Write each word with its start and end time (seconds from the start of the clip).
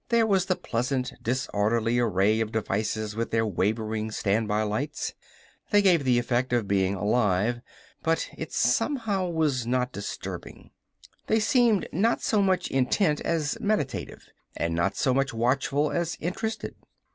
There 0.09 0.25
was 0.25 0.47
the 0.47 0.55
pleasant, 0.55 1.13
disorderly 1.21 1.99
array 1.99 2.39
of 2.39 2.51
devices 2.51 3.15
with 3.15 3.29
their 3.29 3.45
wavering 3.45 4.09
standby 4.09 4.63
lights. 4.63 5.13
They 5.69 5.83
gave 5.83 6.01
an 6.01 6.07
effect 6.07 6.51
of 6.53 6.67
being 6.67 6.95
alive, 6.95 7.61
but 8.01 8.27
somehow 8.49 9.27
it 9.27 9.35
was 9.35 9.67
not 9.67 9.91
disturbing. 9.91 10.71
They 11.27 11.39
seemed 11.39 11.87
not 11.93 12.23
so 12.23 12.41
much 12.41 12.71
intent 12.71 13.21
as 13.21 13.59
meditative, 13.61 14.27
and 14.57 14.73
not 14.73 14.95
so 14.97 15.13
much 15.13 15.35
watchful 15.35 15.91
as 15.91 16.17
interested. 16.19 16.73